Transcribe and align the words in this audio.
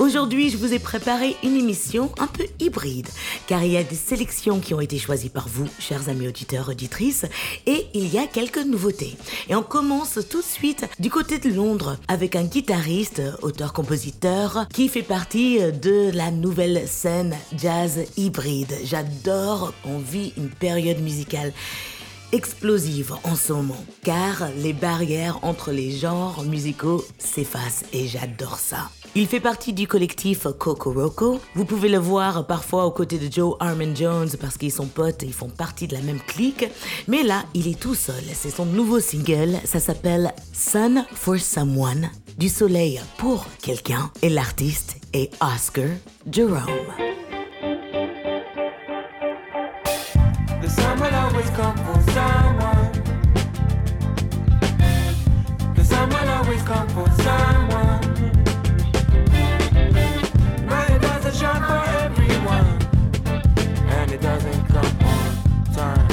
Aujourd'hui, 0.00 0.50
je 0.50 0.56
vous 0.56 0.74
ai 0.74 0.80
préparé 0.80 1.36
une 1.44 1.56
émission 1.56 2.10
un 2.18 2.26
peu 2.26 2.44
hybride, 2.58 3.08
car 3.46 3.62
il 3.62 3.72
y 3.72 3.76
a 3.76 3.84
des 3.84 3.94
sélections 3.94 4.58
qui 4.58 4.74
ont 4.74 4.80
été 4.80 4.98
choisies 4.98 5.28
par 5.28 5.48
vous, 5.48 5.68
chers 5.78 6.08
amis 6.08 6.26
auditeurs, 6.26 6.68
auditrices, 6.68 7.26
et 7.66 7.86
il 7.94 8.12
y 8.12 8.18
a 8.18 8.26
quelques 8.26 8.58
nouveautés. 8.58 9.16
Et 9.48 9.54
on 9.54 9.62
commence 9.62 10.18
tout 10.28 10.40
de 10.40 10.46
suite 10.46 10.84
du 10.98 11.10
côté 11.10 11.38
de 11.38 11.48
Londres 11.48 11.96
avec 12.08 12.34
un 12.34 12.42
guitariste, 12.42 13.22
auteur-compositeur, 13.42 14.66
qui 14.72 14.88
fait 14.88 15.02
partie 15.02 15.60
de 15.60 16.10
la 16.12 16.32
nouvelle 16.32 16.88
scène 16.88 17.36
jazz 17.56 18.00
hybride. 18.16 18.74
J'adore, 18.84 19.72
on 19.84 19.98
vit 19.98 20.32
une 20.36 20.50
période 20.50 21.00
musicale 21.00 21.52
explosive 22.32 23.14
en 23.24 23.36
ce 23.36 23.52
moment, 23.52 23.84
car 24.02 24.48
les 24.58 24.72
barrières 24.72 25.38
entre 25.42 25.70
les 25.70 25.90
genres 25.90 26.42
musicaux 26.44 27.04
s'effacent 27.18 27.84
et 27.92 28.06
j'adore 28.06 28.58
ça. 28.58 28.90
Il 29.16 29.28
fait 29.28 29.40
partie 29.40 29.72
du 29.72 29.86
collectif 29.86 30.48
Coco 30.58 30.92
Roco. 30.92 31.40
Vous 31.54 31.64
pouvez 31.64 31.88
le 31.88 31.98
voir 31.98 32.48
parfois 32.48 32.84
aux 32.84 32.90
côtés 32.90 33.18
de 33.18 33.32
Joe 33.32 33.54
Armin 33.60 33.94
Jones 33.94 34.30
parce 34.40 34.58
qu'ils 34.58 34.72
sont 34.72 34.86
potes 34.86 35.22
et 35.22 35.26
ils 35.26 35.32
font 35.32 35.48
partie 35.48 35.86
de 35.86 35.94
la 35.94 36.02
même 36.02 36.18
clique. 36.18 36.66
Mais 37.06 37.22
là, 37.22 37.44
il 37.54 37.68
est 37.68 37.78
tout 37.78 37.94
seul. 37.94 38.24
C'est 38.32 38.50
son 38.50 38.66
nouveau 38.66 38.98
single. 38.98 39.60
Ça 39.64 39.78
s'appelle 39.78 40.34
Sun 40.52 41.04
for 41.12 41.38
Someone. 41.38 42.10
Du 42.38 42.48
soleil 42.48 43.00
pour 43.16 43.46
quelqu'un. 43.62 44.10
Et 44.22 44.30
l'artiste 44.30 44.96
est 45.12 45.30
Oscar 45.40 45.90
Jerome. 46.28 46.64
Always 51.34 51.50
come 51.50 51.76
for 51.78 52.00
someone. 52.12 52.92
The 55.74 55.82
will 56.10 56.30
always 56.30 56.62
come 56.62 56.88
for 56.90 57.10
someone. 57.22 58.00
But 60.68 60.90
it 60.90 61.02
doesn't 61.02 61.34
shine 61.34 61.62
for 61.70 61.82
everyone. 62.04 62.66
And 63.88 64.12
it 64.12 64.20
doesn't 64.20 64.64
come 64.66 64.96
on 65.02 65.64
time. 65.74 66.08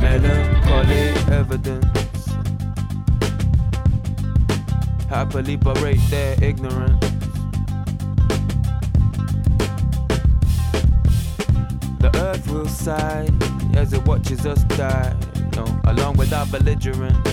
Melancholy 0.00 1.02
evidence. 1.34 2.28
Happily 5.08 5.56
parade 5.56 6.00
their 6.10 6.36
ignorance. 6.40 7.15
Will 12.56 12.68
sigh 12.68 13.28
as 13.74 13.92
it 13.92 14.04
watches 14.06 14.46
us 14.46 14.62
die, 14.64 15.14
no, 15.56 15.64
along 15.84 16.16
with 16.16 16.32
our 16.32 16.46
belligerents. 16.46 17.30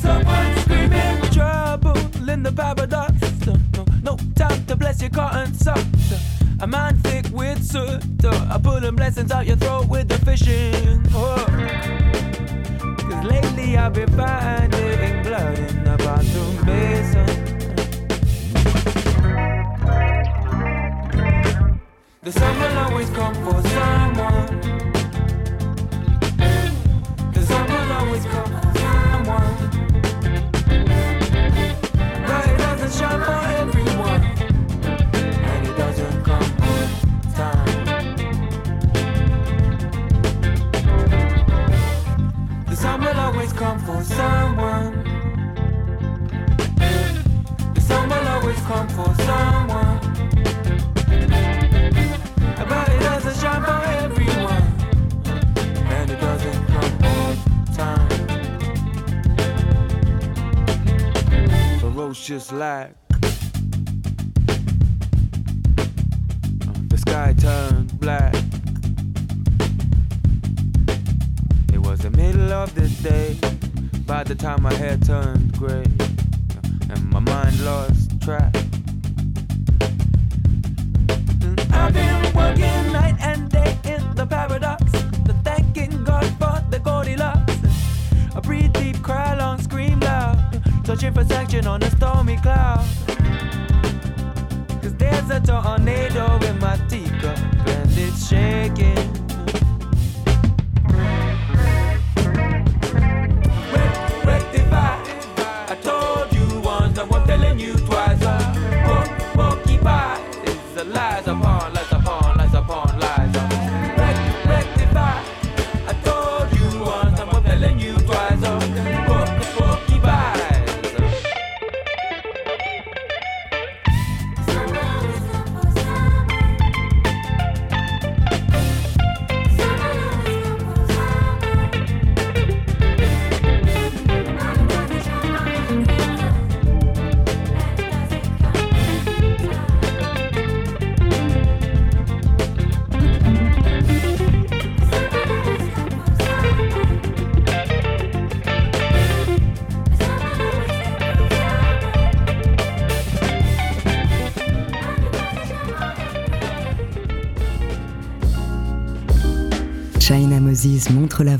Someone 0.00 0.56
screaming 0.58 1.20
trouble 1.32 1.98
in 2.30 2.42
the 2.42 2.52
paradox. 2.52 3.14
No, 3.46 3.56
no, 3.74 3.84
no 4.02 4.16
time 4.34 4.64
to 4.66 4.76
bless 4.76 5.00
your 5.00 5.10
cotton 5.10 5.52
socks. 5.54 6.12
A 6.60 6.66
man 6.66 6.96
thick 6.98 7.26
with 7.32 7.62
soot. 7.64 8.02
I 8.24 8.58
pulling 8.62 8.96
blessings 8.96 9.32
out 9.32 9.46
your 9.46 9.56
throat 9.56 9.88
with 9.88 10.08
the 10.08 10.18
fishing 10.18 11.04
hook. 11.10 11.48
Cause 13.10 13.24
lately 13.24 13.76
I've 13.76 13.92
been 13.92 14.10
finding 14.10 15.22
blood 15.22 15.58
in 15.58 15.84
the 15.84 15.96
bathroom 15.98 16.64
basin. 16.64 17.43
The 22.24 22.32
sun 22.32 22.58
will 22.58 22.78
always 22.78 23.10
come 23.10 23.34
for 23.34 23.68
someone. 23.68 24.60
The 27.34 27.42
sun 27.42 27.66
will 27.68 27.92
always 27.92 28.24
come 28.24 28.73
Ferocious 62.34 62.52
light. 62.52 62.94
The 66.88 66.98
sky 66.98 67.32
turned 67.38 68.00
black. 68.00 68.34
It 71.72 71.78
was 71.78 72.00
the 72.00 72.10
middle 72.10 72.52
of 72.52 72.74
the 72.74 72.88
day. 73.08 73.36
By 74.04 74.24
the 74.24 74.34
time 74.34 74.62
my 74.62 74.74
hair 74.74 74.96
turned 74.96 75.56
gray. 75.56 75.84
Uh, 76.00 76.90
and 76.90 77.10
my 77.10 77.20
mind 77.20 77.60
lost 77.64 78.20
track. 78.20 78.52
I've 81.70 81.94
been 81.94 82.34
working 82.34 82.93
Searching 90.84 91.14
for 91.14 91.24
section 91.24 91.66
on 91.66 91.82
a 91.82 91.90
stormy 91.92 92.36
cloud. 92.36 92.84
Cause 94.82 94.94
there's 94.96 95.30
a 95.30 95.40
tornado 95.40 96.38
in 96.46 96.58
my 96.58 96.76
teacup 96.88 97.38
and 97.66 97.90
it's 97.96 98.28
shaking. 98.28 99.23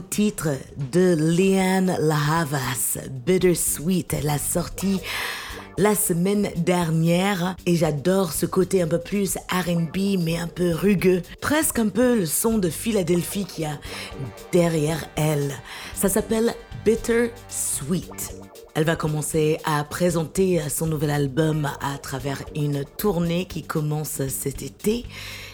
De 0.00 1.14
Leanne 1.14 1.96
Lahavas, 2.00 2.98
Bittersweet. 3.26 4.14
Elle 4.14 4.30
a 4.30 4.38
sorti 4.38 4.98
la 5.76 5.94
semaine 5.94 6.50
dernière 6.56 7.54
et 7.66 7.76
j'adore 7.76 8.32
ce 8.32 8.46
côté 8.46 8.80
un 8.80 8.86
peu 8.86 8.98
plus 8.98 9.36
RB 9.50 10.18
mais 10.18 10.38
un 10.38 10.46
peu 10.46 10.72
rugueux, 10.72 11.22
presque 11.40 11.78
un 11.78 11.88
peu 11.88 12.20
le 12.20 12.26
son 12.26 12.58
de 12.58 12.70
Philadelphie 12.70 13.44
qu'il 13.44 13.64
y 13.64 13.66
a 13.66 13.78
derrière 14.52 15.04
elle. 15.16 15.52
Ça 15.94 16.08
s'appelle 16.08 16.54
Bittersweet. 16.84 18.36
Elle 18.74 18.84
va 18.84 18.96
commencer 18.96 19.58
à 19.64 19.84
présenter 19.84 20.62
son 20.70 20.86
nouvel 20.86 21.10
album 21.10 21.68
à 21.82 21.98
travers 21.98 22.42
une 22.54 22.84
tournée 22.96 23.44
qui 23.44 23.62
commence 23.62 24.26
cet 24.28 24.62
été. 24.62 25.04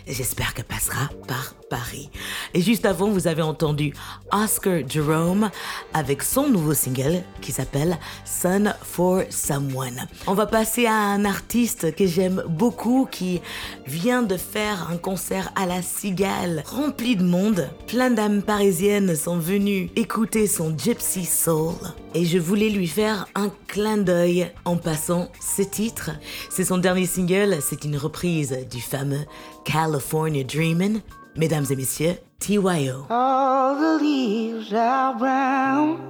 J'espère 0.06 0.54
qu'elle 0.54 0.66
passera 0.66 1.08
par 1.26 1.55
Paris. 1.68 2.11
Et 2.54 2.61
juste 2.61 2.87
avant, 2.87 3.08
vous 3.08 3.26
avez 3.26 3.42
entendu 3.42 3.92
Oscar 4.32 4.80
Jerome 4.88 5.50
avec 5.92 6.23
son 6.23 6.49
nouveau 6.49 6.75
single 6.75 7.23
qui 7.40 7.52
s'appelle 7.52 7.99
Sun 8.25 8.75
for 8.82 9.23
Someone. 9.30 10.06
On 10.26 10.35
va 10.35 10.46
passer 10.46 10.87
à 10.87 10.94
un 10.94 11.25
artiste 11.25 11.94
que 11.94 12.06
j'aime 12.06 12.42
beaucoup 12.49 13.08
qui 13.11 13.40
vient 13.87 14.23
de 14.23 14.37
faire 14.37 14.88
un 14.90 14.96
concert 14.96 15.52
à 15.56 15.66
la 15.66 15.82
Cigale 15.82 16.62
rempli 16.66 17.16
de 17.16 17.25
monde. 17.25 17.68
Plein 17.87 18.11
d'âmes 18.11 18.42
parisiennes 18.42 19.16
sont 19.16 19.38
venues 19.38 19.90
écouter 19.96 20.46
son 20.46 20.76
Gypsy 20.76 21.25
Soul. 21.25 21.75
Et 22.14 22.25
je 22.25 22.38
voulais 22.38 22.70
lui 22.70 22.87
faire 22.87 23.26
un 23.35 23.50
clin 23.66 23.99
d'œil 23.99 24.50
en 24.64 24.76
passant 24.76 25.28
ce 25.40 25.62
titre. 25.62 26.11
C'est 26.50 26.64
son 26.64 26.78
dernier 26.78 27.06
single, 27.06 27.58
c'est 27.61 27.85
une 27.85 27.96
reprise 27.96 28.56
du 28.70 28.80
fameux 28.80 29.25
California 29.64 30.44
Dreamin'. 30.44 31.00
Mesdames 31.36 31.66
et 31.70 31.76
messieurs, 31.76 32.16
Tiwayo. 32.40 33.06
All 33.10 33.74
the 33.78 34.02
leaves 34.02 34.72
are 34.72 35.14
brown 35.18 36.00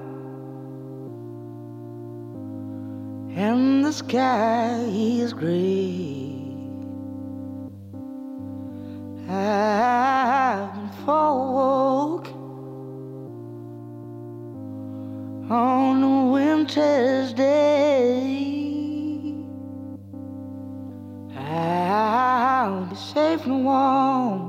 and 3.34 3.84
the 3.84 3.92
sky 3.92 4.78
is 4.88 5.32
gray. 5.32 6.32
Been 9.26 10.90
for 11.04 12.22
a 12.22 12.36
on 15.52 16.02
a 16.02 16.30
winter's 16.32 17.32
day. 17.32 18.54
I'll 21.36 22.86
be 22.86 22.94
safe 22.94 23.44
and 23.44 23.64
warm. 23.64 24.45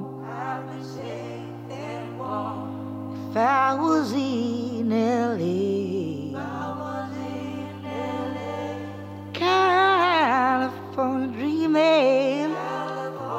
I 3.38 3.76
was 3.76 4.14
in 4.14 4.90
LA. 4.90 6.40
I 6.40 6.74
was 6.80 7.16
in 7.18 7.84
LA. 7.84 9.32
California 9.34 11.28
dreaming. 11.38 12.56
California 12.56 13.38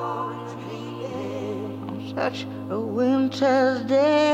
such 2.14 2.46
a 2.70 2.78
winter's 2.78 3.82
day. 3.86 4.28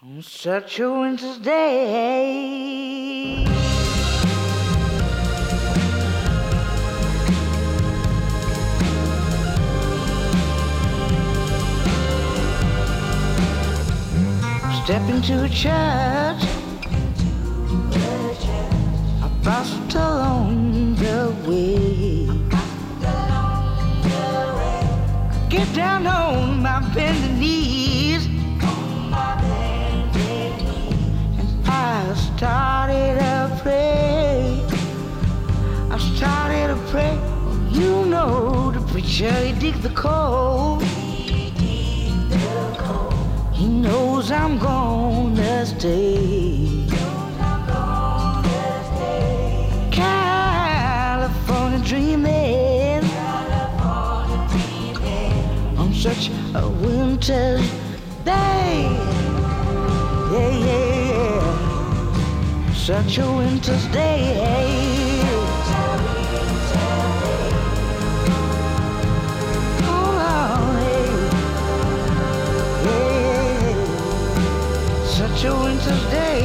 On 0.00 0.22
such 0.22 0.78
a 0.78 0.92
winter's 0.92 1.38
day. 1.38 2.93
Step 14.84 15.08
into 15.08 15.42
a 15.42 15.48
church. 15.48 16.42
I 19.22 19.28
passed 19.42 19.94
along 19.94 20.96
the 20.96 21.34
way. 21.48 22.28
Get 25.48 25.74
down 25.74 26.06
on 26.06 26.60
my 26.60 26.80
bending 26.94 27.38
knees. 27.40 28.26
And 31.38 31.66
I 31.66 32.14
started 32.36 33.20
to 33.20 33.58
pray. 33.62 34.62
I 35.90 35.96
started 36.14 36.66
to 36.74 36.76
pray. 36.92 37.16
You 37.70 38.04
know 38.04 38.70
the 38.70 38.80
preacher, 38.92 39.32
he 39.32 39.52
dig 39.58 39.76
the 39.76 39.94
coal. 39.94 40.78
He 43.54 43.66
knows 43.68 44.13
I'm 44.30 44.58
gonna 44.58 45.66
stay. 45.66 46.86
California 49.90 51.78
dreaming 51.80 53.04
on 55.76 55.92
such 55.92 56.30
a 56.54 56.68
winter's 56.68 57.70
day. 58.24 58.88
Yeah, 60.32 60.50
yeah, 60.50 61.10
yeah. 61.10 62.72
Such 62.72 63.18
a 63.18 63.26
winter's 63.30 63.86
day. 63.88 65.03
Yeah. 75.44 75.50
Such 75.50 75.52
a 75.52 75.62
winter's 75.62 76.04
day. 76.10 76.40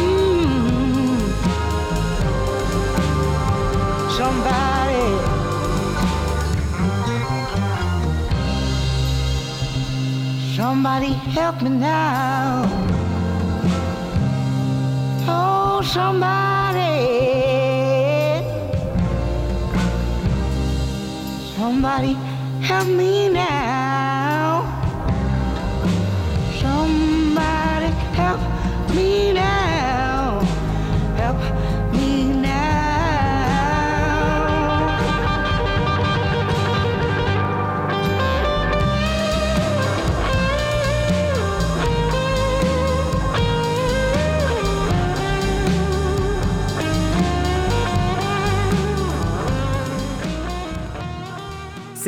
Mm. 0.00 1.20
Somebody. 4.18 5.06
Somebody 10.56 11.12
help 11.36 11.62
me 11.62 11.70
now. 11.70 12.64
Oh, 15.28 15.82
somebody. 15.84 16.96
Somebody 21.56 22.12
help 22.66 22.88
me 22.88 23.28
now. 23.28 23.79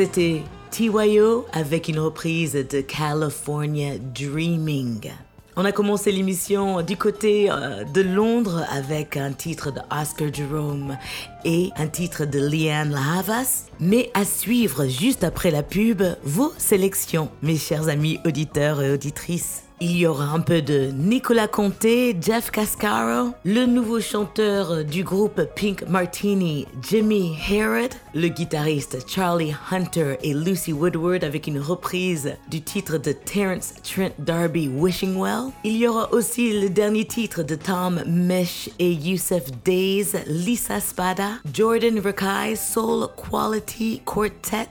C'était 0.03 0.43
TYO 0.69 1.45
avec 1.53 1.87
une 1.87 1.99
reprise 1.99 2.55
de 2.55 2.81
California 2.81 3.93
Dreaming. 3.97 5.09
On 5.55 5.63
a 5.63 5.71
commencé 5.71 6.11
l'émission 6.11 6.81
du 6.81 6.97
côté 6.97 7.49
euh, 7.49 7.85
de 7.85 8.01
Londres 8.01 8.65
avec 8.69 9.15
un 9.15 9.31
titre 9.31 9.71
de 9.71 9.79
Oscar 9.89 10.27
Jerome 10.33 10.97
et 11.45 11.71
un 11.77 11.87
titre 11.87 12.25
de 12.25 12.39
Leanne 12.39 12.91
Lahavas. 12.91 13.65
Mais 13.79 14.09
à 14.13 14.25
suivre 14.25 14.87
juste 14.87 15.23
après 15.23 15.51
la 15.51 15.63
pub, 15.63 16.03
vos 16.23 16.53
sélections, 16.57 17.29
mes 17.41 17.57
chers 17.57 17.89
amis 17.89 18.19
auditeurs 18.25 18.81
et 18.81 18.91
auditrices. 18.91 19.63
Il 19.85 19.97
y 19.97 20.07
aura 20.07 20.27
un 20.27 20.39
peu 20.39 20.61
de 20.61 20.91
Nicolas 20.95 21.49
Conté, 21.49 22.15
Jeff 22.21 22.51
Cascaro, 22.51 23.33
le 23.43 23.65
nouveau 23.65 23.99
chanteur 23.99 24.85
du 24.85 25.03
groupe 25.03 25.41
Pink 25.57 25.83
Martini, 25.89 26.65
Jimmy 26.81 27.35
Herod, 27.49 27.91
le 28.13 28.29
guitariste 28.29 28.99
Charlie 29.09 29.53
Hunter 29.71 30.15
et 30.23 30.33
Lucy 30.33 30.71
Woodward 30.71 31.25
avec 31.25 31.47
une 31.47 31.59
reprise 31.59 32.33
du 32.49 32.61
titre 32.61 32.97
de 32.97 33.11
Terence 33.11 33.73
Trent 33.83 34.13
D'Arby 34.19 34.69
Wishing 34.69 35.17
Well. 35.17 35.51
Il 35.65 35.75
y 35.75 35.85
aura 35.85 36.13
aussi 36.13 36.61
le 36.61 36.69
dernier 36.69 37.05
titre 37.05 37.43
de 37.43 37.55
Tom 37.55 38.01
Mesh 38.07 38.69
et 38.79 38.93
Youssef 38.93 39.51
Days, 39.65 40.13
Lisa 40.27 40.79
Spada, 40.79 41.32
Jordan 41.51 41.99
Rakai 41.99 42.55
Soul 42.55 43.07
Quality 43.15 44.01
Quartet 44.05 44.67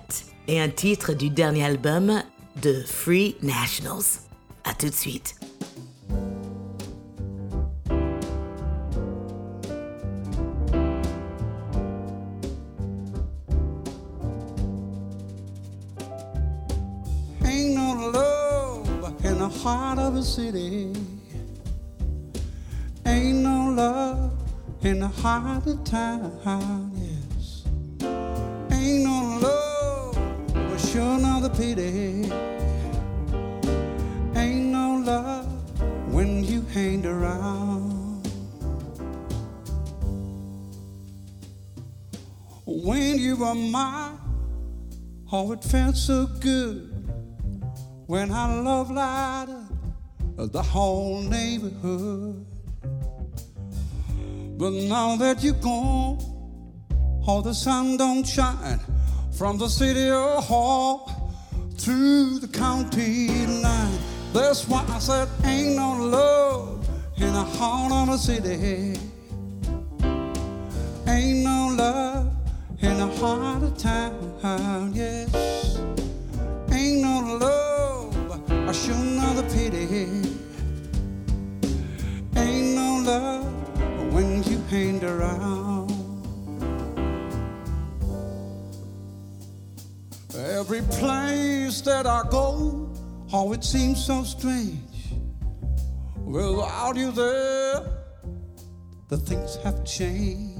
et 0.49 0.61
un 0.61 0.69
titre 0.69 1.13
du 1.13 1.31
dernier 1.31 1.65
album 1.65 2.23
de 2.61 2.83
Free 2.87 3.37
Nationals. 3.43 4.21
À 4.65 4.75
tout 4.75 4.89
de 4.89 4.95
suite. 4.95 5.35
Ain't 17.45 17.75
no 17.75 18.11
love 18.11 19.25
in 19.25 19.39
the 19.39 19.49
heart 19.49 19.99
of 19.99 20.17
a 20.17 20.23
city. 20.23 20.93
Ain't 23.05 23.43
no 23.43 23.71
love 23.71 24.42
in 24.85 24.99
the 24.99 25.09
heart 25.09 25.67
of 25.67 25.85
town, 25.85 26.91
yes. 26.97 27.63
Ain't 28.73 29.05
no 29.05 29.39
love, 29.41 30.17
but 30.53 30.79
sure 30.79 31.19
not 31.19 31.43
the 31.43 31.51
pity. 31.51 32.31
Ain't 34.37 34.67
no 34.67 35.03
love 35.05 36.13
when 36.13 36.43
you 36.43 36.63
hang 36.63 37.07
around. 37.07 38.27
When 42.65 43.19
you 43.19 43.37
were 43.37 43.55
mine, 43.55 44.19
oh, 45.31 45.53
it 45.53 45.63
felt 45.63 45.97
so 45.97 46.27
good 46.27 46.89
when 48.07 48.33
our 48.33 48.63
love 48.63 48.91
lighted 48.91 50.53
the 50.53 50.63
whole 50.63 51.21
neighborhood. 51.21 52.52
But 54.63 54.75
now 54.75 55.17
that 55.17 55.43
you're 55.43 55.55
gone, 55.55 56.19
all 57.27 57.43
the 57.43 57.53
sun 57.53 57.97
don't 57.97 58.23
shine 58.23 58.79
from 59.37 59.59
the 59.59 59.67
city 59.67 60.09
hall 60.09 61.35
to 61.79 62.39
the 62.39 62.47
county 62.47 63.45
line. 63.47 63.99
That's 64.33 64.69
why 64.69 64.85
I 64.89 65.01
said 65.01 65.29
ain't 65.43 65.75
no 65.75 65.95
love 65.95 66.89
in 67.17 67.33
the 67.33 67.43
heart 67.43 67.91
of 67.91 68.07
the 68.07 68.17
city. 68.17 69.01
Ain't 71.09 71.43
no 71.43 71.75
love 71.77 72.33
in 72.81 72.99
the 72.99 73.09
heart 73.19 73.65
of 73.65 73.77
town, 73.77 74.93
yes. 74.95 75.77
Ain't 76.71 77.03
no 77.03 77.37
love, 77.41 78.69
I 78.69 78.71
sure 78.71 78.95
not 78.95 79.39
a 79.39 79.43
pity. 79.43 80.23
Ain't 82.37 82.77
no 82.77 83.03
love 83.05 83.52
around. 84.73 85.91
Every 90.35 90.81
place 90.83 91.83
that 91.83 92.07
I 92.07 92.23
go, 92.31 92.91
oh, 93.35 93.53
it 93.53 93.65
seems 93.65 94.03
so 94.03 94.25
strange. 94.25 94.79
Without 96.17 96.97
you 96.97 97.13
there, 97.13 97.85
the 99.09 99.19
things 99.19 99.57
have 99.57 99.85
changed. 99.85 100.57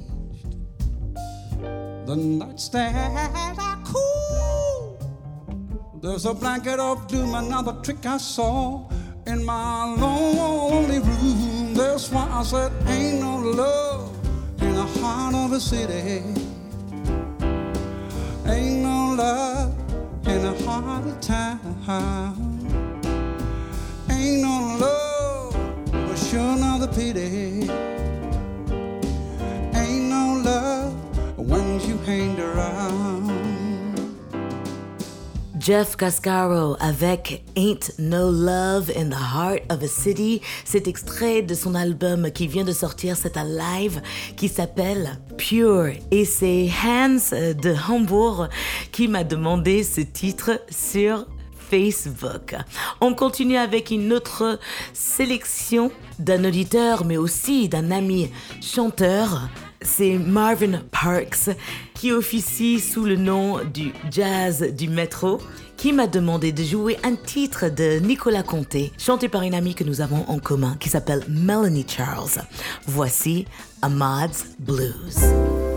The 2.05 2.15
nights 2.15 2.69
that 2.69 3.59
are 3.59 3.83
cool. 3.83 4.99
There's 6.03 6.27
a 6.27 6.35
blanket 6.35 6.79
of 6.79 7.07
doom, 7.07 7.35
another 7.35 7.81
trick 7.83 8.05
I 8.05 8.19
saw 8.19 8.91
in 9.27 9.43
my 9.43 9.87
lonely 9.95 10.99
room. 10.99 11.73
That's 11.73 12.11
why 12.11 12.29
I 12.31 12.43
said, 12.43 12.73
Ain't 12.87 13.21
no 13.21 13.39
love 13.39 14.02
in 14.63 14.75
the 14.75 14.87
heart 15.01 15.35
of 15.35 15.53
a 15.53 15.61
city. 15.61 16.23
Ain't 18.47 18.83
no 18.83 19.15
love 19.17 19.75
in 20.27 20.43
the 20.43 20.55
heart 20.65 21.07
of 21.07 21.21
town. 21.21 21.59
Ain't 24.11 24.43
no 24.43 24.77
love, 24.81 25.55
but 25.93 26.17
sure 26.17 26.57
not 26.57 26.81
the 26.81 26.89
pity. 26.89 27.69
Ain't 29.79 30.07
no 30.17 30.41
love 30.45 30.95
when 31.37 31.81
you 31.81 31.97
hang 31.99 32.39
around. 32.39 33.52
Jeff 35.63 35.95
Cascaro 35.95 36.77
avec 36.81 37.45
Ain't 37.55 37.93
No 37.97 38.33
Love 38.33 38.91
in 38.97 39.11
the 39.11 39.15
Heart 39.15 39.71
of 39.71 39.81
a 39.85 39.87
City. 39.87 40.41
Cet 40.65 40.89
extrait 40.89 41.43
de 41.43 41.55
son 41.55 41.77
album 41.77 42.33
qui 42.33 42.49
vient 42.49 42.65
de 42.65 42.73
sortir, 42.73 43.17
c'est 43.17 43.37
un 43.37 43.45
live 43.45 44.03
qui 44.37 44.49
s'appelle 44.49 45.21
Pure. 45.39 45.93
Et 46.11 46.25
c'est 46.25 46.69
Hans 46.85 47.31
de 47.31 47.75
Hambourg 47.89 48.49
qui 48.91 49.07
m'a 49.07 49.23
demandé 49.23 49.85
ce 49.85 50.01
titre 50.01 50.61
sur 50.69 51.27
Facebook. 51.71 52.57
On 53.01 53.15
continue 53.15 53.57
avec 53.57 53.93
une 53.93 54.13
autre 54.13 54.59
sélection 54.93 55.93
d'un 56.19 56.45
auditeur, 56.45 57.05
mais 57.05 57.19
aussi 57.19 57.69
d'un 57.69 57.93
ami 57.93 58.33
chanteur. 58.61 59.49
C'est 59.81 60.19
Marvin 60.19 60.81
Parks 60.91 61.51
qui 62.03 62.11
officie 62.11 62.81
sous 62.81 63.05
le 63.05 63.15
nom 63.15 63.61
du 63.63 63.93
Jazz 64.11 64.75
du 64.77 64.89
Métro 64.89 65.39
qui 65.77 65.93
m'a 65.93 66.09
demandé 66.09 66.51
de 66.51 66.65
jouer 66.65 66.99
un 67.05 67.15
titre 67.15 67.69
de 67.69 68.01
Nicolas 68.01 68.43
Conté, 68.43 68.91
chanté 68.99 69.29
par 69.29 69.43
une 69.43 69.55
amie 69.55 69.77
que 69.77 69.85
nous 69.85 70.01
avons 70.01 70.25
en 70.29 70.41
commun 70.41 70.77
qui 70.81 70.89
s'appelle 70.89 71.23
Melanie 71.29 71.87
Charles. 71.87 72.43
Voici 72.89 73.47
Ahmad's 73.83 74.47
Blues. 74.59 75.72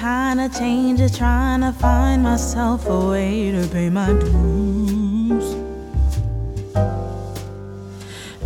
Strangest 0.00 0.30
kind 0.30 0.40
of 0.40 0.58
changes, 0.58 1.18
trying 1.18 1.60
to 1.60 1.72
find 1.72 2.22
myself 2.22 2.86
a 2.86 3.10
way 3.10 3.52
to 3.52 3.68
pay 3.68 3.90
my 3.90 4.12
dues. 4.12 5.54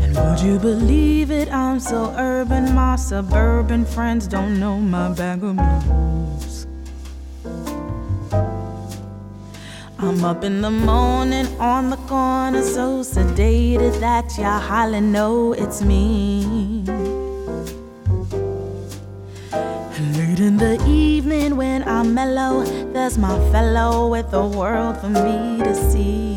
And 0.01 0.17
would 0.17 0.41
you 0.41 0.59
believe 0.59 1.31
it? 1.31 1.49
I'm 1.53 1.81
so 1.81 2.13
urban, 2.19 2.75
my 2.75 2.97
suburban 2.97 3.85
friends 3.85 4.27
don't 4.27 4.59
know 4.59 4.79
my 4.79 5.13
bag 5.13 5.45
of 5.45 5.57
blues. 5.57 6.67
I'm 9.99 10.25
up 10.25 10.45
in 10.45 10.61
the 10.61 10.71
morning 10.71 11.47
on 11.61 11.91
the 11.91 11.97
corner, 12.09 12.63
so 12.63 13.03
sedated 13.03 14.01
that 14.01 14.37
y'all 14.37 14.61
hardly 14.61 15.01
know 15.01 15.53
it's 15.53 15.83
me. 15.83 17.24
In 20.45 20.59
the 20.59 20.77
evening 20.87 21.57
when 21.57 21.83
I'm 21.89 22.13
mellow, 22.13 22.65
there's 22.93 23.17
my 23.17 23.35
fellow 23.51 24.09
with 24.09 24.31
the 24.31 24.45
world 24.45 24.99
for 25.01 25.09
me 25.09 25.63
to 25.65 25.75
see. 25.75 26.37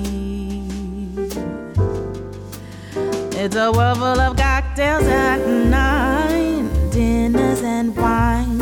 It's 3.38 3.58
a 3.58 3.70
world 3.70 3.98
full 3.98 4.22
of 4.22 4.38
cocktails 4.38 5.04
at 5.04 5.46
nine, 5.46 6.70
dinners 6.89 7.62
and 7.62 7.93
wine, 7.98 8.62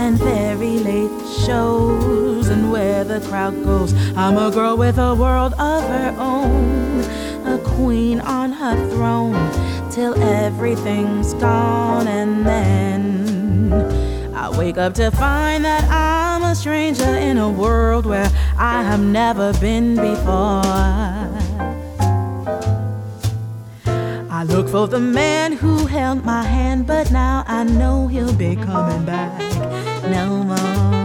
and 0.00 0.18
very 0.18 0.78
late 0.78 1.26
shows, 1.44 2.48
and 2.48 2.72
where 2.72 3.04
the 3.04 3.20
crowd 3.28 3.62
goes. 3.62 3.92
I'm 4.16 4.38
a 4.38 4.50
girl 4.50 4.78
with 4.78 4.96
a 4.98 5.14
world 5.14 5.52
of 5.54 5.82
her 5.84 6.14
own, 6.18 7.00
a 7.44 7.58
queen 7.76 8.18
on 8.20 8.52
her 8.52 8.76
throne, 8.88 9.36
till 9.90 10.14
everything's 10.22 11.34
gone, 11.34 12.08
and 12.08 12.46
then. 12.46 14.09
I 14.42 14.48
wake 14.56 14.78
up 14.78 14.94
to 14.94 15.10
find 15.10 15.66
that 15.66 15.84
I'm 15.90 16.42
a 16.42 16.54
stranger 16.54 17.04
in 17.04 17.36
a 17.36 17.50
world 17.50 18.06
where 18.06 18.30
I 18.56 18.82
have 18.82 18.98
never 18.98 19.52
been 19.60 19.96
before. 19.96 20.62
I 24.30 24.44
look 24.46 24.66
for 24.70 24.88
the 24.88 24.98
man 24.98 25.52
who 25.52 25.84
held 25.84 26.24
my 26.24 26.42
hand, 26.42 26.86
but 26.86 27.12
now 27.12 27.44
I 27.46 27.64
know 27.64 28.06
he'll 28.06 28.32
be 28.32 28.56
coming 28.56 29.04
back 29.04 29.38
no 30.04 30.42
more. 30.42 30.99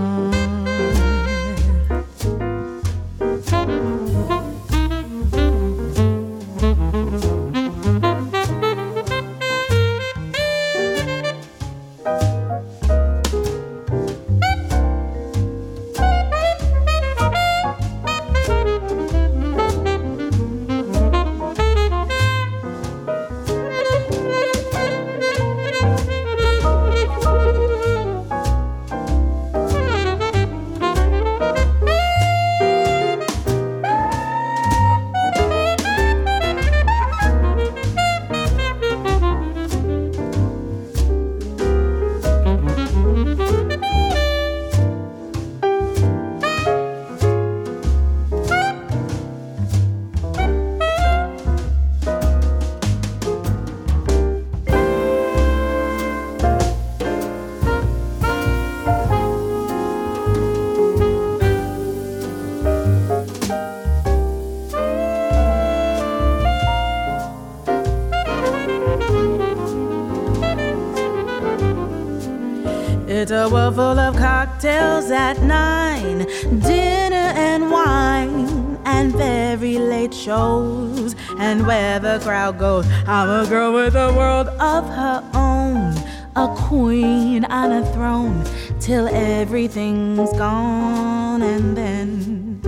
Crowd 82.25 82.57
goes, 82.57 82.87
I'm 83.05 83.29
a 83.29 83.47
girl 83.47 83.71
with 83.71 83.93
a 83.95 84.11
world 84.11 84.47
of 84.47 84.83
her 84.89 85.23
own, 85.35 85.93
a 86.35 86.47
queen 86.67 87.45
on 87.45 87.71
a 87.71 87.85
throne, 87.93 88.43
till 88.79 89.07
everything's 89.09 90.33
gone. 90.33 91.43
And 91.43 91.77
then 91.77 92.59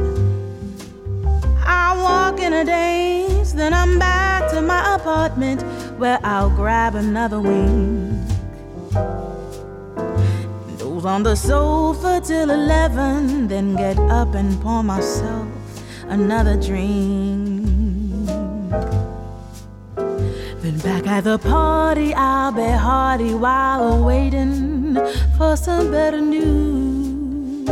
I 1.66 1.98
walk 2.00 2.40
in 2.40 2.54
a 2.54 2.64
daze, 2.64 3.56
then 3.56 3.74
I'm 3.74 3.98
back 3.98 4.52
to 4.52 4.62
my 4.62 4.94
apartment 4.94 5.64
where 5.98 6.20
I'll 6.24 6.52
grab 6.52 6.94
another 6.94 7.42
wing. 7.42 8.14
Doze 10.78 11.06
on 11.06 11.24
the 11.24 11.36
sofa 11.36 12.22
till 12.24 12.52
11, 12.52 13.48
then 13.48 13.76
get 13.76 13.98
up 14.22 14.36
and 14.36 14.62
pour 14.62 14.84
myself 14.84 15.48
another 16.10 16.62
drink. 16.62 17.48
Back 20.76 21.08
at 21.08 21.24
the 21.24 21.38
party, 21.38 22.14
I'll 22.14 22.52
be 22.52 22.68
hearty 22.68 23.34
while 23.34 24.04
waiting 24.04 24.98
for 25.38 25.56
some 25.56 25.92
better 25.92 26.20
news. 26.20 27.70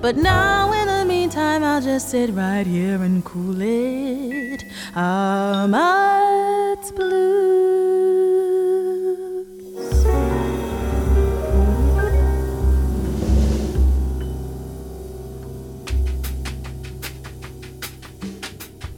But 0.00 0.16
now, 0.16 0.72
in 0.72 0.88
the 0.88 1.04
meantime, 1.06 1.62
I'll 1.62 1.80
just 1.80 2.10
sit 2.10 2.30
right 2.30 2.66
here 2.66 3.00
and 3.00 3.24
cool 3.24 3.62
it. 3.62 4.64
Ahmad's 4.96 6.90
Blues. 6.92 7.44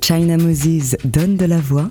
China 0.00 0.38
Moses 0.38 0.96
donne 1.04 1.37
de 1.37 1.46
la 1.46 1.59
voix. 1.59 1.90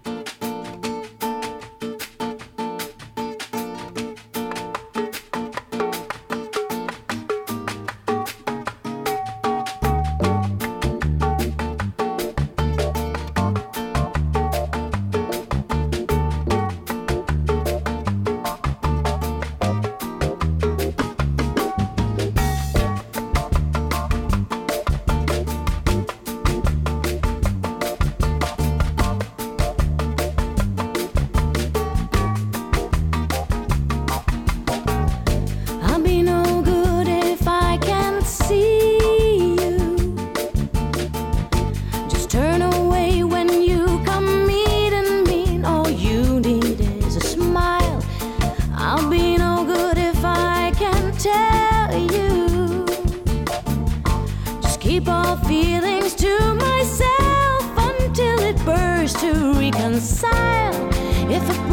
Reconcile. 59.91 60.89
If 61.29 61.70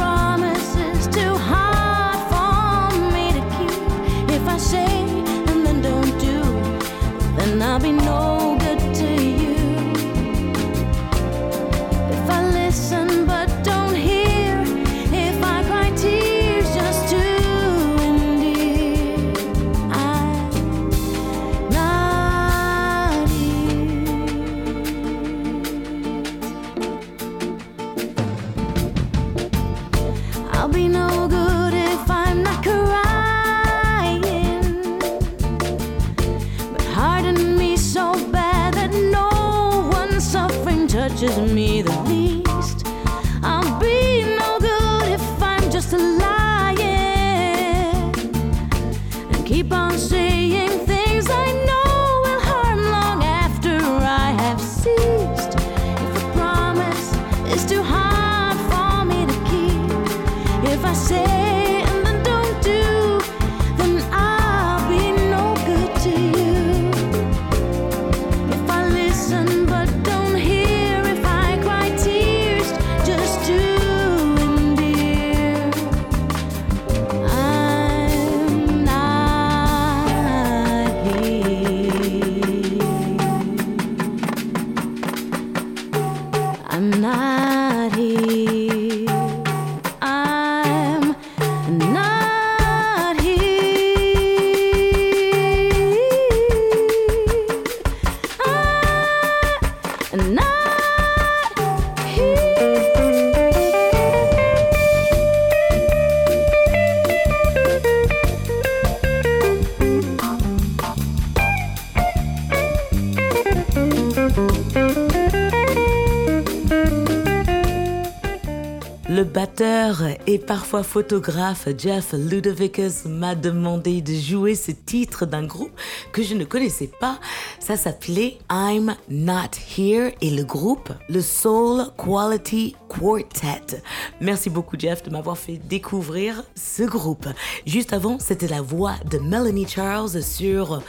parfois 120.49 120.83
photographe 120.83 121.69
Jeff 121.77 122.15
Ludovicus 122.15 123.05
m'a 123.05 123.35
demandé 123.35 124.01
de 124.01 124.15
jouer 124.15 124.55
ce 124.55 124.71
titre 124.71 125.27
d'un 125.27 125.45
groupe 125.45 125.79
que 126.11 126.23
je 126.23 126.35
ne 126.35 126.45
connaissais 126.47 126.91
pas. 127.01 127.21
Ça 127.61 127.77
s'appelait 127.77 128.39
I'm 128.51 128.97
Not 129.11 129.51
Here 129.77 130.15
et 130.23 130.31
le 130.31 130.45
groupe, 130.45 130.91
le 131.11 131.21
Soul 131.21 131.85
Quality 131.99 132.77
Quartet. 132.89 133.83
Merci 134.23 134.49
beaucoup 134.49 134.79
Jeff 134.79 135.03
de 135.03 135.11
m'avoir 135.11 135.37
fait 135.37 135.59
découvrir 135.69 136.43
ce 136.55 136.83
groupe. 136.83 137.29
Juste 137.67 137.93
avant, 137.93 138.19
c'était 138.19 138.49
la 138.49 138.63
voix 138.63 138.95
de 139.05 139.19
Melanie 139.19 139.69
Charles 139.69 140.23
sur 140.23 140.83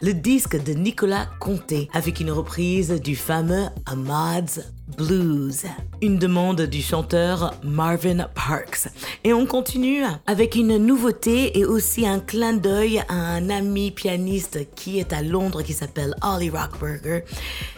le 0.00 0.14
disque 0.14 0.56
de 0.64 0.72
Nicolas 0.72 1.28
Conté 1.38 1.90
avec 1.92 2.20
une 2.20 2.30
reprise 2.30 2.90
du 2.92 3.14
fameux 3.14 3.66
Ahmad's 3.84 4.62
Blues, 4.96 5.64
une 6.00 6.18
demande 6.18 6.62
du 6.62 6.82
chanteur 6.82 7.54
Marvin 7.62 8.26
Parks. 8.34 8.88
Et 9.24 9.32
on 9.32 9.46
continue 9.46 10.02
avec 10.26 10.54
une 10.54 10.76
nouveauté 10.76 11.58
et 11.58 11.64
aussi 11.64 12.06
un 12.06 12.20
clin 12.20 12.54
d'œil 12.54 13.02
à 13.08 13.14
un 13.14 13.50
ami 13.50 13.90
pianiste 13.90 14.60
qui 14.74 14.98
est 14.98 15.12
à 15.12 15.22
Londres 15.22 15.62
qui 15.62 15.72
s'appelle 15.72 16.14
Ollie 16.22 16.50
Rockberger, 16.50 17.24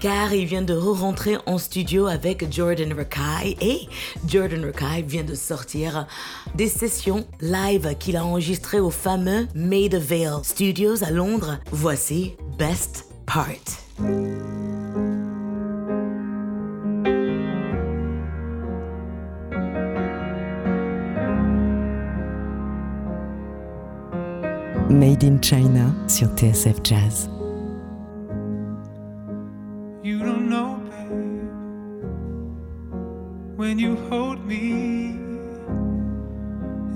car 0.01 0.33
il 0.33 0.47
vient 0.47 0.63
de 0.63 0.75
re-rentrer 0.75 1.37
en 1.47 1.59
studio 1.59 2.07
avec 2.07 2.53
Jordan 2.53 2.93
Rakai 2.93 3.57
et 3.61 3.89
Jordan 4.27 4.65
Rakai 4.65 5.03
vient 5.03 5.25
de 5.25 5.35
sortir 5.35 6.07
des 6.55 6.69
sessions 6.69 7.27
live 7.41 7.97
qu'il 7.99 8.17
a 8.17 8.25
enregistrées 8.25 8.81
au 8.81 8.91
fameux 8.91 9.47
Maida 9.55 9.99
Vale 9.99 10.41
Studios 10.43 11.03
à 11.03 11.11
Londres. 11.11 11.59
Voici 11.71 12.37
Best 12.59 13.07
Part. 13.27 14.64
Made 24.95 25.25
in 25.25 25.41
China 25.41 25.93
sur 26.07 26.29
TSF 26.37 26.81
Jazz. 26.85 27.29
You 30.05 30.21
don't 30.21 30.49
know, 30.49 30.81
babe, 30.89 31.51
when 33.57 33.81
you 33.81 33.97
hold 34.09 34.47
me 34.47 35.19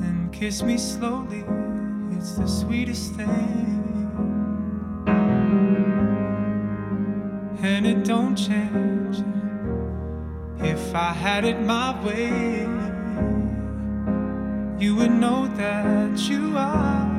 and 0.00 0.32
kiss 0.32 0.62
me 0.62 0.78
slowly, 0.78 1.44
it's 2.12 2.34
the 2.36 2.46
sweetest 2.46 3.14
thing. 3.16 3.82
And 7.64 7.84
it 7.84 8.04
don't 8.04 8.36
change 8.36 9.24
if 10.60 10.94
I 10.94 11.12
had 11.12 11.44
it 11.44 11.60
my 11.62 12.00
way. 12.04 12.68
You 14.78 14.94
would 14.94 15.10
know 15.10 15.48
that 15.56 16.16
you 16.30 16.56
are. 16.56 17.17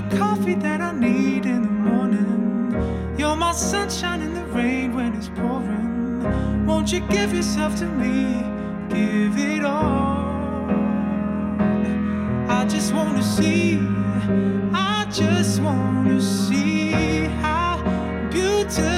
the 0.00 0.16
coffee 0.18 0.54
that 0.54 0.82
I 0.82 0.92
need 0.92 1.46
in 1.46 1.62
the 1.62 1.70
morning. 1.70 3.16
You're 3.18 3.36
my 3.36 3.52
sunshine 3.52 4.20
in 4.20 4.34
the 4.34 4.44
rain 4.46 4.94
when 4.94 5.14
it's 5.14 5.28
pouring. 5.28 6.66
Won't 6.66 6.92
you 6.92 7.00
give 7.08 7.32
yourself 7.32 7.76
to 7.76 7.86
me? 7.86 8.42
Give 8.90 9.38
it 9.38 9.64
all. 9.64 10.68
I 12.58 12.66
just 12.68 12.92
wanna 12.92 13.22
see, 13.22 13.78
I 14.74 15.06
just 15.10 15.60
wanna 15.62 16.20
see 16.20 16.90
how 17.42 17.82
beautiful. 18.30 18.95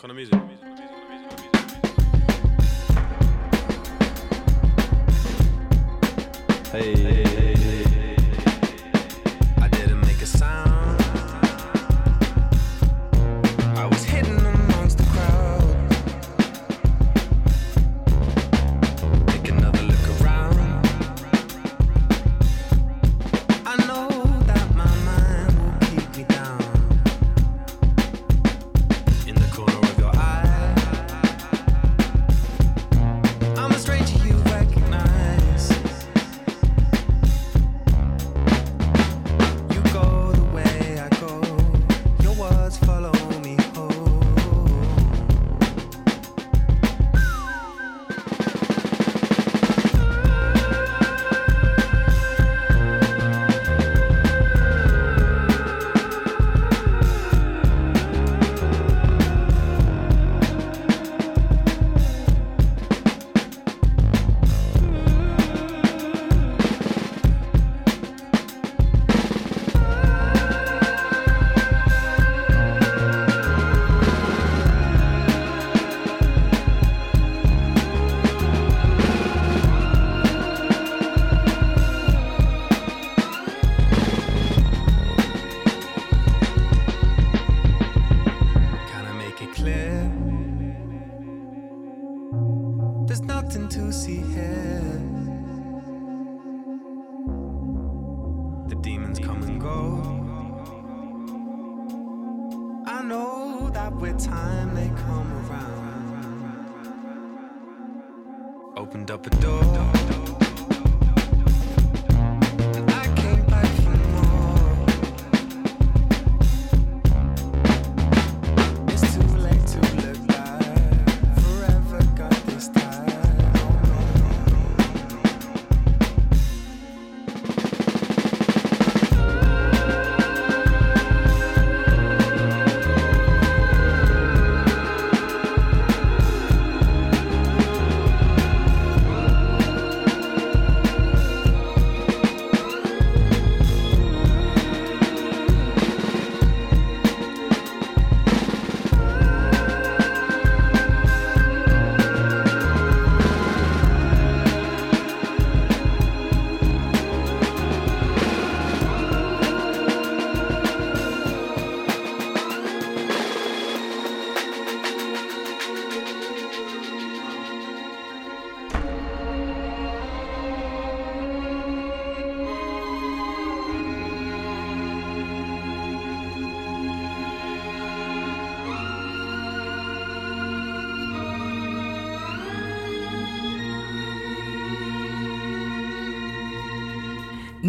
colocar 0.00 0.08
na 0.08 0.14
mesa. 0.14 0.36
Na 0.36 0.44
mesa, 0.44 0.64
na. 0.64 0.80
Hey. 6.72 6.94
hey. 6.94 7.29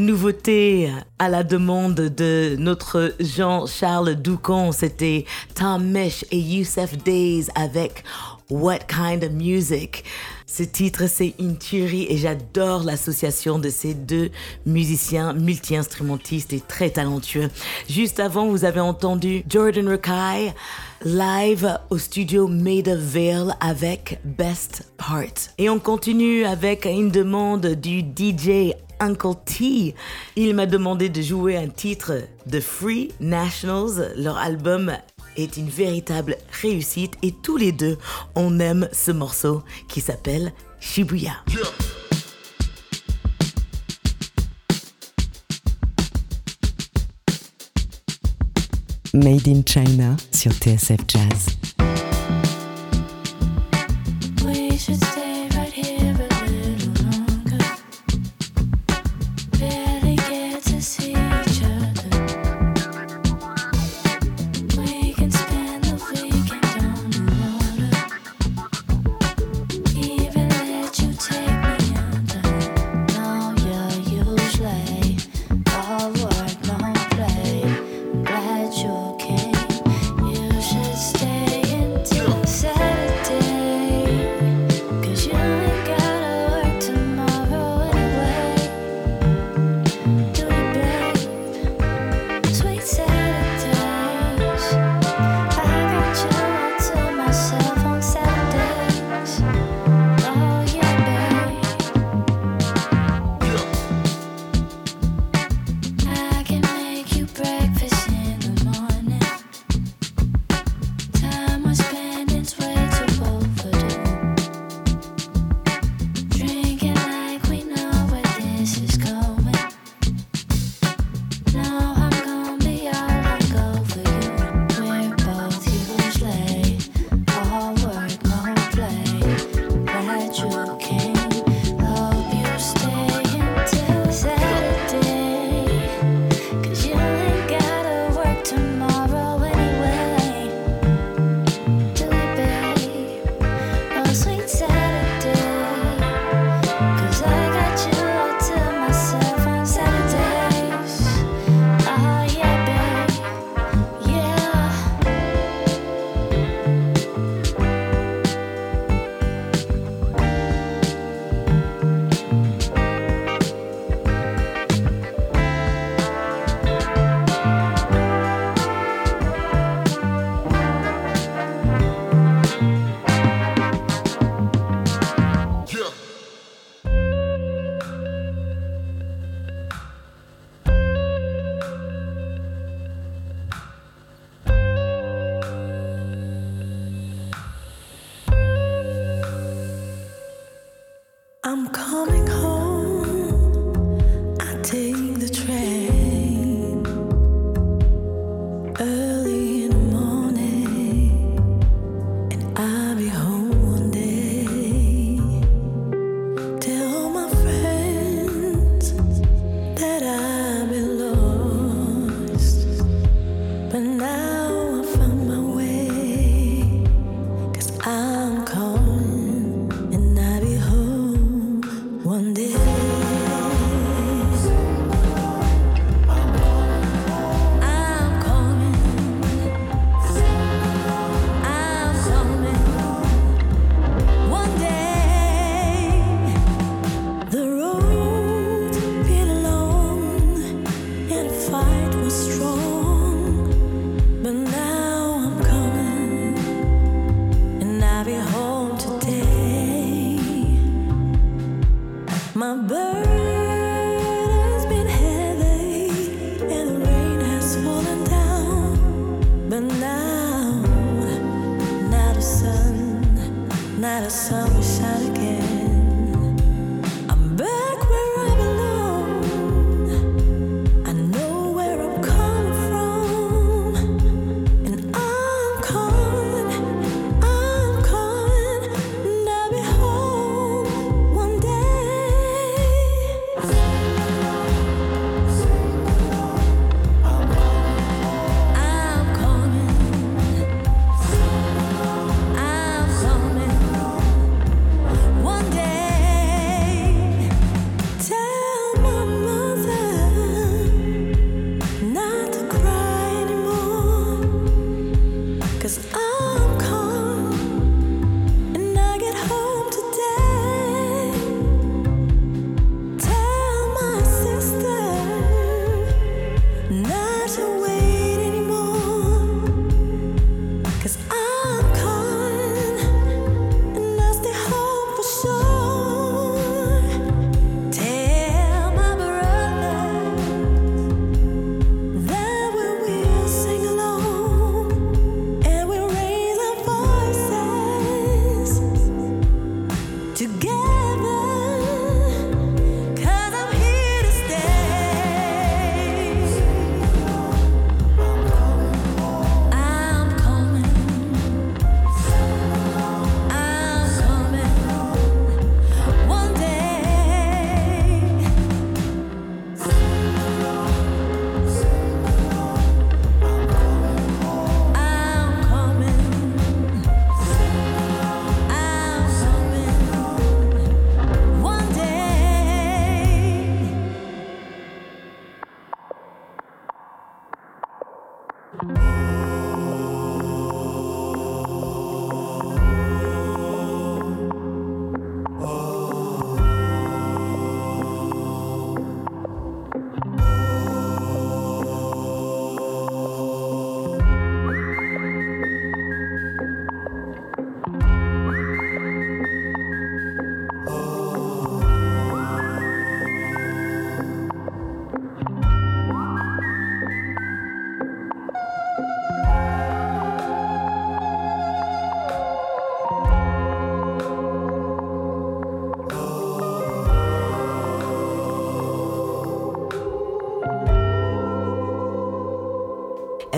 nouveauté 0.06 0.92
à 1.20 1.30
la 1.30 1.44
demande 1.44 1.96
de 1.96 2.56
notre 2.58 3.14
Jean-Charles 3.20 4.16
Doucon, 4.16 4.72
c'était 4.72 5.26
Tom 5.56 5.84
Mesh 5.86 6.26
et 6.32 6.40
Youssef 6.40 6.98
Days 6.98 7.48
avec 7.56 8.04
What 8.50 8.80
Kind 8.88 9.24
of 9.24 9.32
Music. 9.32 10.04
Ce 10.46 10.64
titre, 10.64 11.04
c'est 11.08 11.34
une 11.40 11.58
tuerie 11.58 12.08
et 12.10 12.18
j'adore 12.18 12.84
l'association 12.84 13.60
de 13.60 13.70
ces 13.70 13.94
deux 13.94 14.32
musiciens 14.66 15.34
multi-instrumentistes 15.34 16.52
et 16.52 16.60
très 16.60 16.90
talentueux. 16.90 17.50
Juste 17.88 18.20
avant, 18.20 18.48
vous 18.48 18.66
avez 18.66 18.82
entendu 18.82 19.44
Jordan 19.48 19.88
Rakai 19.88 20.54
live 21.06 21.80
au 21.90 21.98
studio 21.98 22.48
Made 22.48 22.90
of 22.90 23.00
Veil 23.00 23.48
avec 23.62 24.20
Best 24.26 24.92
Part. 24.98 25.54
Et 25.58 25.70
on 25.70 25.80
continue 25.80 26.44
avec 26.44 26.86
une 26.86 27.10
demande 27.10 27.66
du 27.68 28.02
DJ 28.02 28.74
Uncle 29.02 29.34
T. 29.46 29.96
Il 30.36 30.56
m'a 30.56 30.66
demandé 30.66 31.10
de 31.10 31.22
jouer 31.22 31.58
un 31.58 31.68
titre 31.68 32.14
de 32.46 32.60
Free 32.60 33.10
Nationals. 33.20 34.14
Leur 34.16 34.38
album 34.38 34.94
est 35.36 35.58
une 35.58 35.70
véritable 35.70 36.38
réussite 36.62 37.16
et 37.24 37.34
tous 37.44 37.58
les 37.58 37.72
deux, 37.72 37.98
on 38.36 38.60
aime 38.60 38.88
ce 38.92 39.12
morceau 39.12 39.64
qui 39.90 40.02
s'appelle 40.02 40.54
Shibuya. 40.80 41.34
Made 49.14 49.48
in 49.48 49.62
China 49.66 50.16
sur 50.32 50.54
TSF 50.54 51.02
Jazz. 51.08 51.81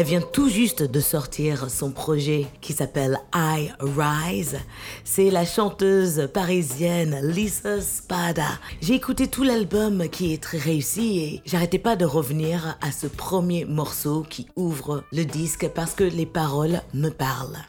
Elle 0.03 0.09
vient 0.09 0.21
tout 0.21 0.49
juste 0.49 0.83
de 0.83 0.99
sortir 0.99 1.69
son 1.69 1.91
projet 1.91 2.45
qui 2.59 2.73
s'appelle 2.73 3.21
I 3.33 3.71
Rise. 3.79 4.59
C'est 5.05 5.31
la 5.31 5.45
chanteuse 5.45 6.27
parisienne 6.33 7.21
Lisa 7.23 7.79
Spada. 7.79 8.59
J'ai 8.81 8.95
écouté 8.95 9.29
tout 9.29 9.43
l'album 9.43 10.09
qui 10.09 10.33
est 10.33 10.43
très 10.43 10.57
réussi 10.57 11.19
et 11.19 11.41
j'arrêtais 11.45 11.79
pas 11.79 11.95
de 11.95 12.03
revenir 12.03 12.77
à 12.81 12.91
ce 12.91 13.07
premier 13.07 13.63
morceau 13.63 14.25
qui 14.29 14.47
ouvre 14.57 15.05
le 15.13 15.23
disque 15.23 15.69
parce 15.69 15.93
que 15.93 16.03
les 16.03 16.25
paroles 16.25 16.81
me 16.93 17.07
parlent. 17.07 17.59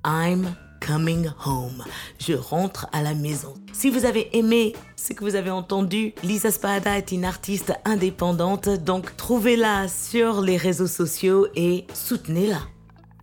Coming 0.87 1.30
Home. 1.47 1.85
Je 2.18 2.35
rentre 2.35 2.87
à 2.93 3.03
la 3.03 3.14
maison. 3.14 3.55
Si 3.72 3.89
vous 3.89 4.05
avez 4.05 4.37
aimé 4.37 4.74
ce 4.97 5.12
que 5.12 5.24
vous 5.24 5.35
avez 5.35 5.51
entendu, 5.51 6.12
Lisa 6.22 6.51
Spada 6.51 6.99
est 6.99 7.12
une 7.12 7.24
artiste 7.24 7.72
indépendante, 7.85 8.68
donc 8.68 9.16
trouvez-la 9.16 9.89
sur 9.89 10.43
les 10.43 10.57
réseaux 10.57 10.87
sociaux 10.87 11.47
et 11.55 11.87
soutenez-la. 11.95 12.61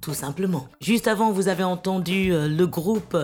Tout 0.01 0.15
simplement. 0.15 0.67
Juste 0.81 1.07
avant, 1.07 1.31
vous 1.31 1.47
avez 1.47 1.63
entendu 1.63 2.33
euh, 2.33 2.47
le 2.47 2.65
groupe 2.65 3.15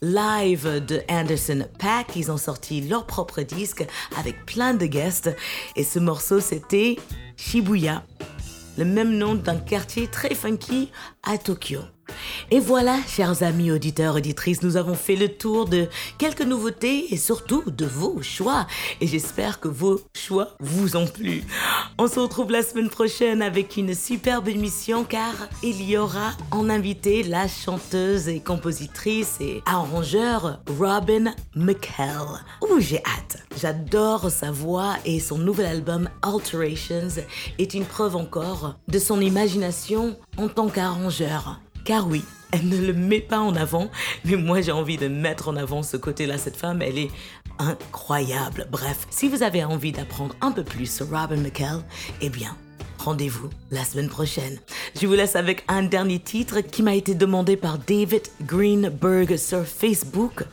live 0.00 0.84
de 0.86 1.02
Anderson 1.10 1.66
Pack. 1.80 2.14
Ils 2.14 2.30
ont 2.30 2.36
sorti 2.36 2.82
leur 2.82 3.04
propre 3.04 3.42
disque 3.42 3.84
avec 4.16 4.46
plein 4.46 4.74
de 4.74 4.86
guests. 4.86 5.34
Et 5.74 5.82
ce 5.82 5.98
morceau, 5.98 6.38
c'était 6.38 6.96
Shibuya, 7.36 8.04
le 8.78 8.84
même 8.84 9.18
nom 9.18 9.34
d'un 9.34 9.56
quartier 9.56 10.06
très 10.06 10.36
funky 10.36 10.92
à 11.24 11.36
Tokyo. 11.36 11.80
Et 12.50 12.60
voilà, 12.60 12.98
chers 13.06 13.42
amis 13.42 13.70
auditeurs, 13.70 14.16
auditrices, 14.16 14.62
nous 14.62 14.76
avons 14.76 14.94
fait 14.94 15.16
le 15.16 15.28
tour 15.28 15.66
de 15.66 15.88
quelques 16.18 16.42
nouveautés 16.42 17.12
et 17.12 17.16
surtout 17.16 17.62
de 17.66 17.86
vos 17.86 18.22
choix. 18.22 18.66
Et 19.00 19.06
j'espère 19.06 19.60
que 19.60 19.68
vos 19.68 20.00
choix 20.14 20.48
vous 20.60 20.96
ont 20.96 21.06
plu. 21.06 21.44
On 21.98 22.08
se 22.08 22.18
retrouve 22.18 22.50
la 22.50 22.62
semaine 22.62 22.90
prochaine 22.90 23.42
avec 23.42 23.76
une 23.76 23.94
superbe 23.94 24.48
émission 24.48 25.04
car 25.04 25.34
il 25.62 25.82
y 25.82 25.96
aura 25.96 26.32
en 26.50 26.68
invité 26.68 27.22
la 27.22 27.46
chanteuse 27.48 28.28
et 28.28 28.40
compositrice 28.40 29.36
et 29.40 29.62
arrangeur 29.66 30.60
Robin 30.78 31.34
McHale. 31.54 32.44
Ouh, 32.62 32.80
j'ai 32.80 32.98
hâte. 32.98 33.44
J'adore 33.60 34.30
sa 34.30 34.50
voix 34.50 34.94
et 35.04 35.20
son 35.20 35.38
nouvel 35.38 35.66
album 35.66 36.08
Alterations 36.22 37.22
est 37.58 37.74
une 37.74 37.84
preuve 37.84 38.16
encore 38.16 38.76
de 38.88 38.98
son 38.98 39.20
imagination 39.20 40.16
en 40.36 40.48
tant 40.48 40.68
qu'arrangeur. 40.68 41.60
Car 41.90 42.06
oui, 42.06 42.22
elle 42.52 42.68
ne 42.68 42.86
le 42.86 42.92
met 42.92 43.18
pas 43.18 43.40
en 43.40 43.56
avant, 43.56 43.90
mais 44.24 44.36
moi 44.36 44.60
j'ai 44.60 44.70
envie 44.70 44.96
de 44.96 45.08
mettre 45.08 45.48
en 45.48 45.56
avant 45.56 45.82
ce 45.82 45.96
côté-là. 45.96 46.38
Cette 46.38 46.56
femme, 46.56 46.82
elle 46.82 46.98
est 46.98 47.10
incroyable. 47.58 48.68
Bref, 48.70 49.08
si 49.10 49.28
vous 49.28 49.42
avez 49.42 49.64
envie 49.64 49.90
d'apprendre 49.90 50.36
un 50.40 50.52
peu 50.52 50.62
plus 50.62 50.86
sur 50.86 51.10
Robin 51.10 51.38
McKell, 51.38 51.82
eh 52.20 52.28
bien, 52.28 52.56
rendez-vous 52.98 53.50
la 53.72 53.84
semaine 53.84 54.08
prochaine. 54.08 54.60
Je 55.00 55.04
vous 55.08 55.14
laisse 55.14 55.34
avec 55.34 55.64
un 55.66 55.82
dernier 55.82 56.20
titre 56.20 56.60
qui 56.60 56.84
m'a 56.84 56.94
été 56.94 57.16
demandé 57.16 57.56
par 57.56 57.76
David 57.76 58.22
Greenberg 58.42 59.36
sur 59.36 59.66
Facebook. 59.66 60.44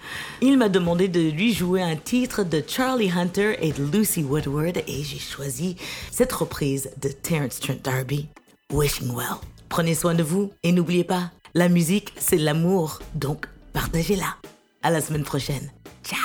Il 0.42 0.58
m'a 0.58 0.70
demandé 0.70 1.08
de 1.08 1.30
lui 1.30 1.54
jouer 1.54 1.84
un 1.84 1.98
titre 1.98 2.42
de 2.42 2.64
Charlie 2.68 3.12
Hunter 3.12 3.58
et 3.62 3.74
de 3.74 3.84
Lucy 3.84 4.24
Woodward 4.24 4.78
et 4.88 5.04
j'ai 5.04 5.20
choisi 5.20 5.76
cette 6.10 6.34
reprise 6.34 6.90
de 7.00 7.10
Terence 7.10 7.60
Trent 7.60 7.84
D'Arby, 7.84 8.28
Wishing 8.74 9.14
Well. 9.14 9.38
Prenez 9.70 9.96
soin 9.96 10.16
de 10.16 10.24
vous 10.24 10.52
et 10.64 10.72
n'oubliez 10.72 11.04
pas, 11.04 11.32
la 11.54 11.70
musique, 11.70 12.14
c'est 12.18 12.38
l'amour, 12.38 13.00
donc 13.16 13.48
partagez-la. 13.74 14.36
À 14.84 14.92
la 14.92 15.02
semaine 15.02 15.24
prochaine. 15.24 15.72
Ciao. 16.04 16.20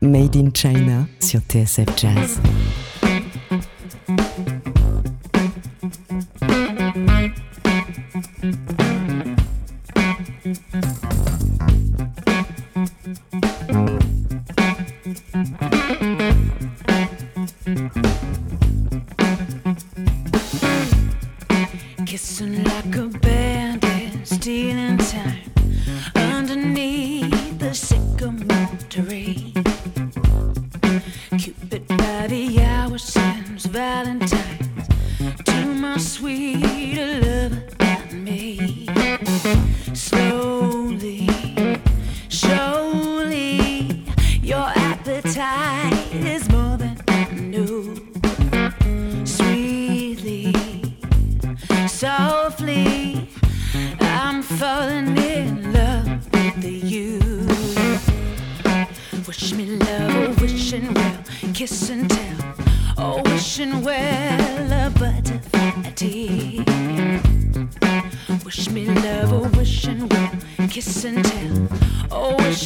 Made 0.00 0.36
in 0.36 0.50
China 0.54 1.06
sur 1.20 1.40
TSF 1.40 1.86
Jazz. 1.96 2.40
Valentine's 33.68 34.88
to 35.44 35.66
my 35.66 35.98
sweet 35.98 36.96
lover 36.96 37.62
and 37.80 38.24
me. 38.24 38.86
Slowly, 39.92 40.37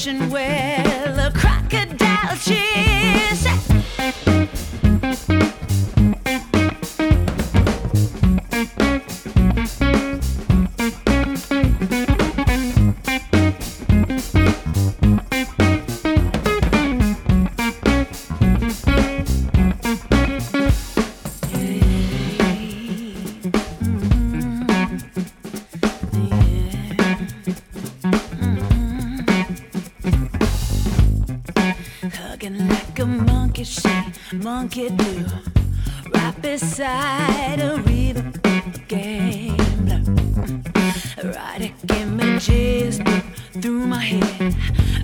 wishing 0.05 0.31
well, 0.31 1.29
a 1.29 1.31
crocodile 1.31 2.37
cheers. 2.37 3.02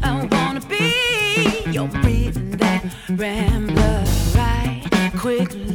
I 0.03 0.26
wanna 0.32 0.61
be 0.68 1.70
your 1.70 1.86
breathing 1.86 2.51
that 2.53 2.84
rambler. 3.11 4.05
Right 4.34 4.82
quickly, 5.16 5.68